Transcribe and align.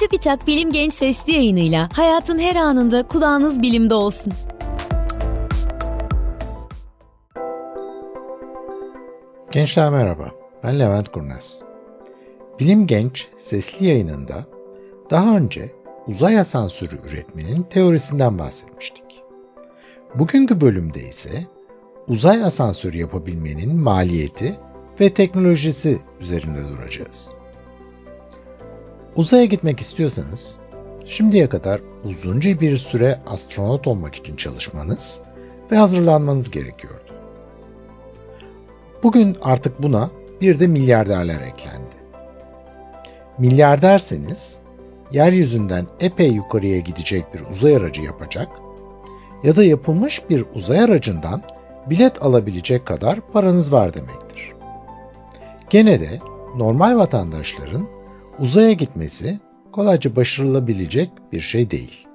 Çubitak 0.00 0.46
Bilim 0.46 0.72
Genç 0.72 0.92
Sesli 0.92 1.32
yayınıyla 1.32 1.88
hayatın 1.92 2.38
her 2.38 2.56
anında 2.56 3.02
kulağınız 3.02 3.62
bilimde 3.62 3.94
olsun. 3.94 4.32
Gençler 9.52 9.90
merhaba, 9.90 10.30
ben 10.64 10.78
Levent 10.78 11.08
Kurnaz. 11.08 11.62
Bilim 12.60 12.86
Genç 12.86 13.28
Sesli 13.36 13.86
yayınında 13.86 14.44
daha 15.10 15.36
önce 15.36 15.72
uzay 16.06 16.38
asansörü 16.38 16.96
üretmenin 17.08 17.62
teorisinden 17.62 18.38
bahsetmiştik. 18.38 19.22
Bugünkü 20.14 20.60
bölümde 20.60 21.08
ise 21.08 21.46
uzay 22.08 22.44
asansörü 22.44 22.96
yapabilmenin 22.98 23.76
maliyeti 23.76 24.54
ve 25.00 25.14
teknolojisi 25.14 25.98
üzerinde 26.20 26.68
duracağız. 26.68 27.39
Uzaya 29.16 29.44
gitmek 29.44 29.80
istiyorsanız, 29.80 30.56
şimdiye 31.06 31.48
kadar 31.48 31.80
uzunca 32.04 32.60
bir 32.60 32.76
süre 32.76 33.18
astronot 33.26 33.86
olmak 33.86 34.14
için 34.14 34.36
çalışmanız 34.36 35.22
ve 35.72 35.76
hazırlanmanız 35.76 36.50
gerekiyordu. 36.50 37.12
Bugün 39.02 39.36
artık 39.42 39.82
buna 39.82 40.10
bir 40.40 40.60
de 40.60 40.66
milyarderler 40.66 41.40
eklendi. 41.40 41.96
Milyarderseniz, 43.38 44.58
yeryüzünden 45.12 45.86
epey 46.00 46.32
yukarıya 46.32 46.78
gidecek 46.78 47.34
bir 47.34 47.40
uzay 47.50 47.76
aracı 47.76 48.02
yapacak 48.02 48.48
ya 49.44 49.56
da 49.56 49.64
yapılmış 49.64 50.30
bir 50.30 50.44
uzay 50.54 50.80
aracından 50.80 51.42
bilet 51.86 52.22
alabilecek 52.22 52.86
kadar 52.86 53.20
paranız 53.20 53.72
var 53.72 53.94
demektir. 53.94 54.52
Gene 55.70 56.00
de 56.00 56.20
normal 56.56 56.96
vatandaşların 56.98 57.99
uzaya 58.40 58.72
gitmesi 58.72 59.40
kolayca 59.72 60.16
başarılabilecek 60.16 61.10
bir 61.32 61.40
şey 61.40 61.70
değil. 61.70 62.06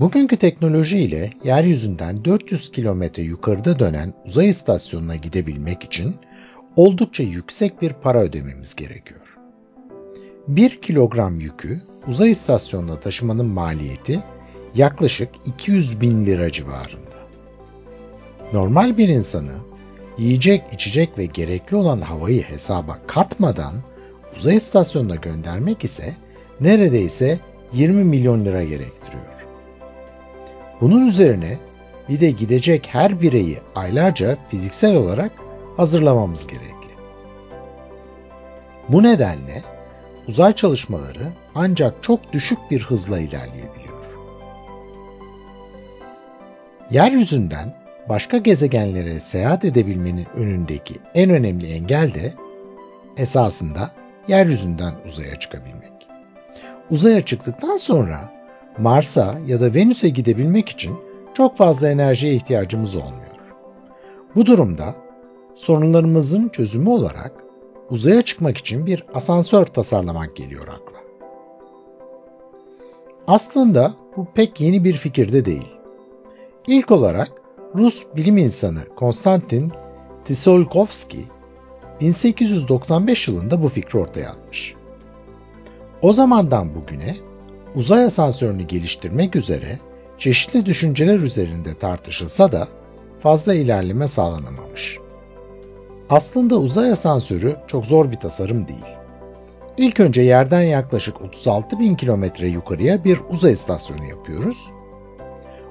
Bugünkü 0.00 0.36
teknoloji 0.36 0.98
ile 0.98 1.30
yeryüzünden 1.44 2.24
400 2.24 2.72
kilometre 2.72 3.22
yukarıda 3.22 3.78
dönen 3.78 4.14
uzay 4.26 4.48
istasyonuna 4.48 5.16
gidebilmek 5.16 5.82
için 5.84 6.16
oldukça 6.76 7.22
yüksek 7.22 7.82
bir 7.82 7.92
para 7.92 8.20
ödememiz 8.20 8.74
gerekiyor. 8.74 9.36
1 10.48 10.82
kilogram 10.82 11.40
yükü 11.40 11.80
uzay 12.08 12.30
istasyonuna 12.30 13.00
taşımanın 13.00 13.46
maliyeti 13.46 14.20
yaklaşık 14.74 15.28
200 15.46 16.00
bin 16.00 16.26
lira 16.26 16.52
civarında. 16.52 17.20
Normal 18.52 18.98
bir 18.98 19.08
insanı 19.08 19.54
yiyecek, 20.18 20.62
içecek 20.72 21.18
ve 21.18 21.26
gerekli 21.26 21.76
olan 21.76 22.00
havayı 22.00 22.42
hesaba 22.42 22.98
katmadan 23.06 23.74
uzay 24.40 24.56
istasyonuna 24.56 25.14
göndermek 25.14 25.84
ise 25.84 26.14
neredeyse 26.60 27.38
20 27.72 28.04
milyon 28.04 28.44
lira 28.44 28.64
gerektiriyor. 28.64 29.24
Bunun 30.80 31.06
üzerine 31.06 31.58
bir 32.08 32.20
de 32.20 32.30
gidecek 32.30 32.88
her 32.92 33.20
bireyi 33.20 33.58
aylarca 33.74 34.36
fiziksel 34.48 34.96
olarak 34.96 35.32
hazırlamamız 35.76 36.46
gerekli. 36.46 36.90
Bu 38.88 39.02
nedenle 39.02 39.62
uzay 40.28 40.52
çalışmaları 40.52 41.32
ancak 41.54 42.02
çok 42.02 42.32
düşük 42.32 42.58
bir 42.70 42.82
hızla 42.82 43.18
ilerleyebiliyor. 43.18 44.04
Yeryüzünden 46.90 47.74
başka 48.08 48.38
gezegenlere 48.38 49.20
seyahat 49.20 49.64
edebilmenin 49.64 50.26
önündeki 50.34 50.94
en 51.14 51.30
önemli 51.30 51.72
engel 51.72 52.14
de 52.14 52.34
esasında 53.16 53.90
yeryüzünden 54.30 54.94
uzaya 55.06 55.38
çıkabilmek. 55.40 56.08
Uzaya 56.90 57.24
çıktıktan 57.24 57.76
sonra 57.76 58.32
Mars'a 58.78 59.38
ya 59.46 59.60
da 59.60 59.74
Venüs'e 59.74 60.08
gidebilmek 60.08 60.68
için 60.68 60.94
çok 61.34 61.56
fazla 61.56 61.88
enerjiye 61.88 62.34
ihtiyacımız 62.34 62.96
olmuyor. 62.96 63.40
Bu 64.34 64.46
durumda 64.46 64.94
sorunlarımızın 65.54 66.48
çözümü 66.48 66.88
olarak 66.88 67.32
uzaya 67.90 68.22
çıkmak 68.22 68.58
için 68.58 68.86
bir 68.86 69.04
asansör 69.14 69.66
tasarlamak 69.66 70.36
geliyor 70.36 70.68
akla. 70.68 71.00
Aslında 73.26 73.94
bu 74.16 74.26
pek 74.34 74.60
yeni 74.60 74.84
bir 74.84 74.94
fikir 74.94 75.32
de 75.32 75.44
değil. 75.44 75.76
İlk 76.66 76.90
olarak 76.90 77.32
Rus 77.74 78.06
bilim 78.16 78.38
insanı 78.38 78.84
Konstantin 78.96 79.72
Tsiolkovsky 80.24 81.24
1895 82.00 83.28
yılında 83.28 83.62
bu 83.62 83.68
fikri 83.68 83.98
ortaya 83.98 84.30
atmış. 84.30 84.74
O 86.02 86.12
zamandan 86.12 86.74
bugüne 86.74 87.16
uzay 87.74 88.04
asansörünü 88.04 88.62
geliştirmek 88.62 89.36
üzere 89.36 89.78
çeşitli 90.18 90.66
düşünceler 90.66 91.18
üzerinde 91.18 91.74
tartışılsa 91.74 92.52
da 92.52 92.68
fazla 93.20 93.54
ilerleme 93.54 94.08
sağlanamamış. 94.08 94.98
Aslında 96.10 96.56
uzay 96.56 96.92
asansörü 96.92 97.56
çok 97.66 97.86
zor 97.86 98.10
bir 98.10 98.16
tasarım 98.16 98.68
değil. 98.68 98.96
İlk 99.76 100.00
önce 100.00 100.22
yerden 100.22 100.62
yaklaşık 100.62 101.20
36 101.20 101.78
bin 101.78 101.94
kilometre 101.94 102.48
yukarıya 102.48 103.04
bir 103.04 103.18
uzay 103.30 103.52
istasyonu 103.52 104.04
yapıyoruz. 104.04 104.70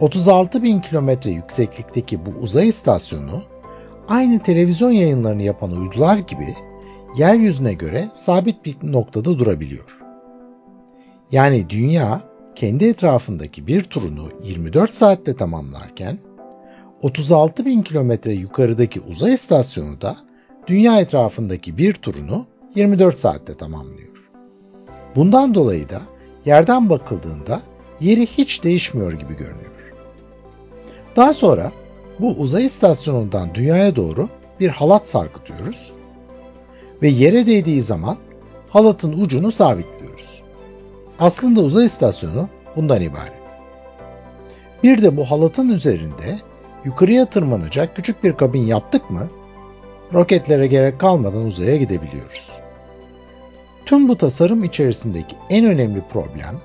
36 0.00 0.62
bin 0.62 0.80
kilometre 0.80 1.30
yükseklikteki 1.30 2.26
bu 2.26 2.30
uzay 2.30 2.68
istasyonu 2.68 3.42
aynı 4.10 4.38
televizyon 4.38 4.90
yayınlarını 4.90 5.42
yapan 5.42 5.72
uydular 5.72 6.18
gibi 6.18 6.54
yeryüzüne 7.16 7.72
göre 7.72 8.08
sabit 8.12 8.64
bir 8.64 8.76
noktada 8.82 9.38
durabiliyor. 9.38 9.98
Yani 11.32 11.70
dünya 11.70 12.20
kendi 12.54 12.84
etrafındaki 12.84 13.66
bir 13.66 13.84
turunu 13.84 14.28
24 14.42 14.94
saatte 14.94 15.36
tamamlarken 15.36 16.18
36 17.02 17.64
bin 17.64 17.82
kilometre 17.82 18.32
yukarıdaki 18.32 19.00
uzay 19.00 19.32
istasyonu 19.32 20.00
da 20.00 20.16
dünya 20.66 21.00
etrafındaki 21.00 21.78
bir 21.78 21.92
turunu 21.92 22.46
24 22.74 23.16
saatte 23.16 23.54
tamamlıyor. 23.54 24.30
Bundan 25.16 25.54
dolayı 25.54 25.88
da 25.88 26.00
yerden 26.44 26.90
bakıldığında 26.90 27.60
yeri 28.00 28.26
hiç 28.26 28.64
değişmiyor 28.64 29.12
gibi 29.12 29.36
görünüyor. 29.36 29.70
Daha 31.16 31.32
sonra 31.34 31.72
bu 32.20 32.28
uzay 32.28 32.64
istasyonundan 32.64 33.54
dünyaya 33.54 33.96
doğru 33.96 34.28
bir 34.60 34.68
halat 34.68 35.08
sarkıtıyoruz 35.08 35.94
ve 37.02 37.08
yere 37.08 37.46
değdiği 37.46 37.82
zaman 37.82 38.16
halatın 38.68 39.12
ucunu 39.12 39.52
sabitliyoruz. 39.52 40.42
Aslında 41.18 41.60
uzay 41.60 41.86
istasyonu 41.86 42.48
bundan 42.76 43.02
ibaret. 43.02 43.32
Bir 44.82 45.02
de 45.02 45.16
bu 45.16 45.24
halatın 45.24 45.68
üzerinde 45.68 46.38
yukarıya 46.84 47.26
tırmanacak 47.26 47.96
küçük 47.96 48.24
bir 48.24 48.32
kabin 48.32 48.66
yaptık 48.66 49.10
mı 49.10 49.28
roketlere 50.14 50.66
gerek 50.66 51.00
kalmadan 51.00 51.44
uzaya 51.44 51.76
gidebiliyoruz. 51.76 52.50
Tüm 53.86 54.08
bu 54.08 54.16
tasarım 54.16 54.64
içerisindeki 54.64 55.36
en 55.50 55.64
önemli 55.64 56.02
problem 56.08 56.60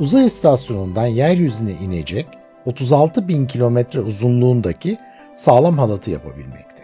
uzay 0.00 0.26
istasyonundan 0.26 1.06
yeryüzüne 1.06 1.72
inecek 1.72 2.26
36 2.66 3.28
bin 3.28 3.46
kilometre 3.46 4.00
uzunluğundaki 4.00 4.98
sağlam 5.34 5.78
halatı 5.78 6.10
yapabilmekte. 6.10 6.82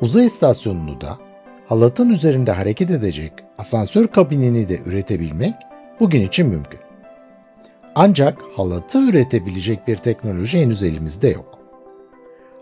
Uzay 0.00 0.24
istasyonunu 0.26 1.00
da 1.00 1.18
halatın 1.66 2.10
üzerinde 2.10 2.52
hareket 2.52 2.90
edecek 2.90 3.32
asansör 3.58 4.06
kabinini 4.06 4.68
de 4.68 4.78
üretebilmek 4.86 5.54
bugün 6.00 6.20
için 6.20 6.46
mümkün. 6.46 6.80
Ancak 7.94 8.38
halatı 8.56 8.98
üretebilecek 8.98 9.88
bir 9.88 9.96
teknoloji 9.96 10.60
henüz 10.60 10.82
elimizde 10.82 11.28
yok. 11.28 11.58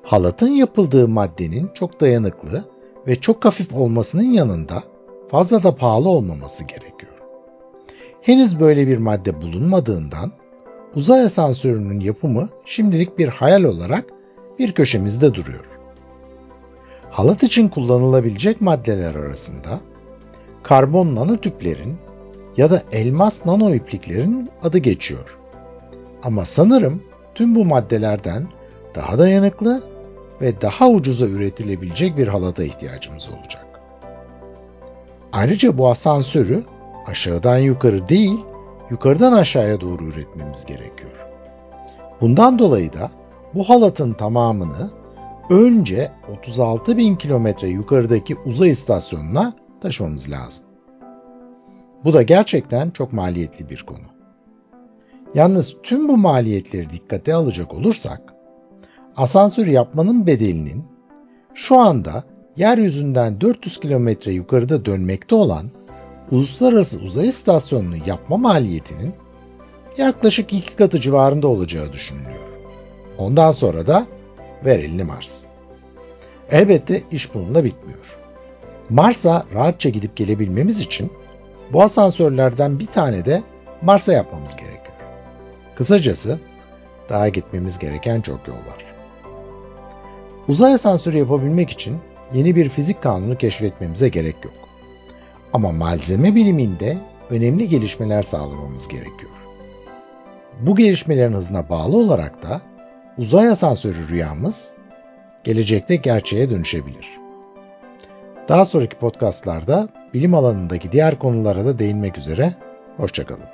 Halatın 0.02 0.50
yapıldığı 0.50 1.08
maddenin 1.08 1.70
çok 1.74 2.00
dayanıklı 2.00 2.64
ve 3.06 3.20
çok 3.20 3.44
hafif 3.44 3.74
olmasının 3.74 4.30
yanında 4.30 4.82
fazla 5.30 5.62
da 5.62 5.76
pahalı 5.76 6.08
olmaması 6.08 6.64
gerekiyor. 6.64 7.12
Henüz 8.22 8.60
böyle 8.60 8.86
bir 8.86 8.98
madde 8.98 9.42
bulunmadığından 9.42 10.32
uzay 10.94 11.24
asansörünün 11.24 12.00
yapımı 12.00 12.48
şimdilik 12.64 13.18
bir 13.18 13.28
hayal 13.28 13.64
olarak 13.64 14.04
bir 14.58 14.72
köşemizde 14.72 15.34
duruyor. 15.34 15.64
Halat 17.10 17.42
için 17.42 17.68
kullanılabilecek 17.68 18.60
maddeler 18.60 19.14
arasında 19.14 19.80
karbon 20.62 21.14
nanotüplerin 21.14 21.96
ya 22.56 22.70
da 22.70 22.82
elmas 22.92 23.46
nano 23.46 23.74
ipliklerin 23.74 24.50
adı 24.62 24.78
geçiyor. 24.78 25.38
Ama 26.22 26.44
sanırım 26.44 27.02
tüm 27.34 27.54
bu 27.54 27.64
maddelerden 27.64 28.46
daha 28.94 29.18
dayanıklı 29.18 29.82
ve 30.40 30.60
daha 30.60 30.88
ucuza 30.88 31.26
üretilebilecek 31.26 32.16
bir 32.16 32.28
halata 32.28 32.64
ihtiyacımız 32.64 33.28
olacak. 33.28 33.66
Ayrıca 35.32 35.78
bu 35.78 35.90
asansörü 35.90 36.62
aşağıdan 37.06 37.58
yukarı 37.58 38.08
değil, 38.08 38.40
yukarıdan 38.92 39.32
aşağıya 39.32 39.80
doğru 39.80 40.04
üretmemiz 40.04 40.64
gerekiyor. 40.64 41.26
Bundan 42.20 42.58
dolayı 42.58 42.92
da 42.92 43.10
bu 43.54 43.68
halatın 43.68 44.12
tamamını 44.12 44.90
önce 45.50 46.12
36 46.38 46.96
bin 46.96 47.16
kilometre 47.16 47.68
yukarıdaki 47.68 48.36
uzay 48.46 48.70
istasyonuna 48.70 49.56
taşımamız 49.80 50.30
lazım. 50.30 50.64
Bu 52.04 52.12
da 52.12 52.22
gerçekten 52.22 52.90
çok 52.90 53.12
maliyetli 53.12 53.70
bir 53.70 53.82
konu. 53.82 54.06
Yalnız 55.34 55.76
tüm 55.82 56.08
bu 56.08 56.16
maliyetleri 56.16 56.90
dikkate 56.90 57.34
alacak 57.34 57.74
olursak, 57.74 58.34
asansör 59.16 59.66
yapmanın 59.66 60.26
bedelinin 60.26 60.84
şu 61.54 61.78
anda 61.78 62.24
yeryüzünden 62.56 63.40
400 63.40 63.80
kilometre 63.80 64.32
yukarıda 64.32 64.84
dönmekte 64.84 65.34
olan 65.34 65.70
uluslararası 66.30 66.98
uzay 66.98 67.28
istasyonunu 67.28 67.96
yapma 68.06 68.36
maliyetinin 68.36 69.14
yaklaşık 69.98 70.52
iki 70.52 70.76
katı 70.76 71.00
civarında 71.00 71.48
olacağı 71.48 71.92
düşünülüyor. 71.92 72.48
Ondan 73.18 73.50
sonra 73.50 73.86
da 73.86 74.06
ver 74.64 74.78
elini 74.78 75.04
Mars. 75.04 75.44
Elbette 76.50 77.02
iş 77.10 77.34
bununla 77.34 77.64
bitmiyor. 77.64 78.18
Mars'a 78.90 79.46
rahatça 79.54 79.88
gidip 79.88 80.16
gelebilmemiz 80.16 80.80
için 80.80 81.12
bu 81.72 81.82
asansörlerden 81.82 82.78
bir 82.78 82.86
tane 82.86 83.24
de 83.24 83.42
Mars'a 83.82 84.12
yapmamız 84.12 84.56
gerekiyor. 84.56 84.82
Kısacası 85.74 86.38
daha 87.08 87.28
gitmemiz 87.28 87.78
gereken 87.78 88.20
çok 88.20 88.48
yol 88.48 88.54
var. 88.54 88.84
Uzay 90.48 90.74
asansörü 90.74 91.18
yapabilmek 91.18 91.70
için 91.70 91.98
yeni 92.34 92.56
bir 92.56 92.68
fizik 92.68 93.02
kanunu 93.02 93.38
keşfetmemize 93.38 94.08
gerek 94.08 94.36
yok. 94.44 94.54
Ama 95.52 95.72
malzeme 95.72 96.34
biliminde 96.34 96.98
önemli 97.30 97.68
gelişmeler 97.68 98.22
sağlamamız 98.22 98.88
gerekiyor. 98.88 99.32
Bu 100.60 100.76
gelişmelerin 100.76 101.32
hızına 101.32 101.68
bağlı 101.68 101.96
olarak 101.96 102.42
da 102.42 102.60
uzay 103.18 103.48
asansörü 103.48 104.08
rüyamız 104.08 104.76
gelecekte 105.44 105.96
gerçeğe 105.96 106.50
dönüşebilir. 106.50 107.08
Daha 108.48 108.64
sonraki 108.64 108.96
podcastlarda 108.96 109.88
bilim 110.14 110.34
alanındaki 110.34 110.92
diğer 110.92 111.18
konulara 111.18 111.64
da 111.64 111.78
değinmek 111.78 112.18
üzere. 112.18 112.54
Hoşçakalın. 112.96 113.46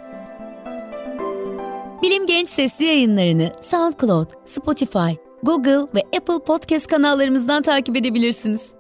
Bilim 2.03 2.27
Genç 2.27 2.49
sesli 2.49 2.85
yayınlarını 2.85 3.53
SoundCloud, 3.61 4.31
Spotify, 4.45 5.11
Google 5.43 5.87
ve 5.95 6.17
Apple 6.17 6.39
Podcast 6.47 6.87
kanallarımızdan 6.87 7.63
takip 7.63 7.97
edebilirsiniz. 7.97 8.78